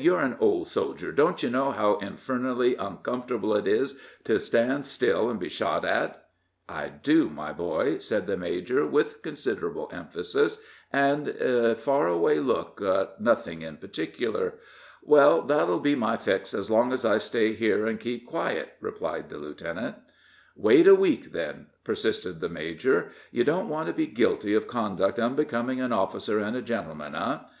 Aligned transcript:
you're 0.00 0.22
an 0.22 0.36
old 0.40 0.66
soldier 0.66 1.12
don't 1.12 1.40
you 1.42 1.48
know 1.48 1.70
how 1.70 1.94
infernally 1.98 2.74
uncomfortable 2.74 3.54
it 3.54 3.66
is 3.68 3.94
to 4.24 4.40
stand 4.40 4.84
still 4.84 5.30
and 5.30 5.38
be 5.38 5.48
shot 5.48 5.84
at?" 5.84 6.24
"I 6.68 6.88
do, 6.88 7.28
my 7.30 7.52
boy," 7.52 7.98
said 7.98 8.26
the 8.26 8.36
major, 8.36 8.84
with 8.84 9.22
considerable 9.22 9.88
emphasis, 9.92 10.58
and 10.92 11.28
a 11.28 11.76
far 11.76 12.08
away 12.08 12.40
look 12.40 12.80
at 12.82 13.20
nothing 13.20 13.62
in 13.62 13.76
particular. 13.76 14.54
"Well, 15.00 15.42
that'll 15.42 15.78
be 15.78 15.94
my 15.94 16.16
fix 16.16 16.54
as 16.54 16.72
long 16.72 16.92
as 16.92 17.04
I 17.04 17.18
stay 17.18 17.52
here 17.52 17.86
and 17.86 18.00
keep 18.00 18.26
quiet," 18.26 18.70
replied 18.80 19.28
the 19.28 19.38
lieutenant. 19.38 19.94
"Wait 20.56 20.88
a 20.88 20.94
week, 20.96 21.30
then," 21.30 21.68
persisted 21.84 22.40
the 22.40 22.48
major. 22.48 23.12
"You 23.30 23.44
don't 23.44 23.68
want 23.68 23.86
to 23.86 23.92
be 23.92 24.08
'guilty 24.08 24.54
of 24.54 24.66
conduct 24.66 25.20
unbecoming 25.20 25.80
an 25.80 25.92
officer 25.92 26.40
and 26.40 26.56
a 26.56 26.62
gentleman,' 26.62 27.14
eh? 27.14 27.38